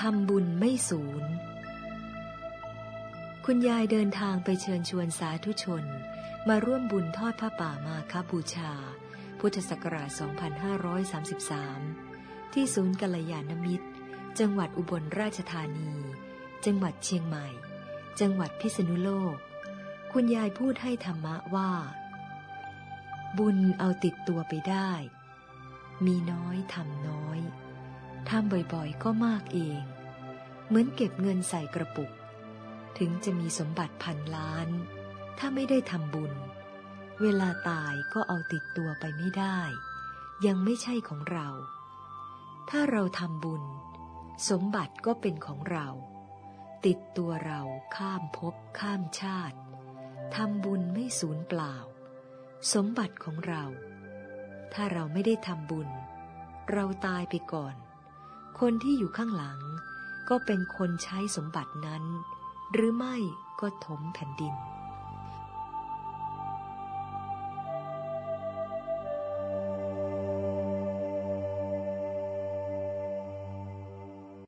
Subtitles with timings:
[0.00, 1.24] ทำบุญไม่สูญ
[3.46, 5.84] คุณยายเดินทางไปเชิญชวนสาธุชน
[6.48, 8.72] มาร่วมบุญทอดผ้าป่ามาคบูชา
[9.40, 10.10] พุทธศักราช
[11.76, 13.86] 2533 ที่ศูนย์กัลยาณมิตร
[14.38, 15.92] จังหวัดอุบลราชธานี
[16.66, 17.46] จังหวัดเชียงใหม่
[18.20, 19.36] จังหวัดพิษณุโลก
[20.12, 21.70] คุณยายพูดให้ธรรมะว่า
[23.38, 24.90] บุญเอาติดตัวไปได้
[26.06, 27.40] มีน้อยทำน้อย
[28.28, 29.82] ทำบ่อยๆ ก็มากเอง
[30.66, 32.10] เหมือนเก็บเงินใส่กระปุก
[32.98, 34.68] ถึงจะมีสมบัติพันล้าน
[35.38, 36.32] ถ้าไม่ได้ทำบุญ
[37.22, 39.58] เวลาตายก็เอาติดตัวไปไม่ได้
[40.46, 41.48] ยังไม่ใช่ของเรา
[42.70, 43.62] ถ้าเราทำบุญ
[44.48, 45.88] สมบัติก็เป็นของเรา
[46.86, 47.60] ติดตัวเรา
[47.96, 49.56] ข้ามภพข้ามชาติ
[50.36, 51.76] ทำบุญไม่สูญเปล่า
[52.72, 53.64] สมบัติของเรา
[54.72, 55.88] ถ้าเราไม่ได้ทำบุญ
[56.72, 57.74] เราตายไปก่อน
[58.62, 59.60] คนที่อยู่ข้างหลัง
[60.28, 62.04] ก็เป็นคนใช้สมบัตินั้น
[62.72, 63.16] หรือไม่
[63.60, 64.54] ก็ถมแผ่นดิน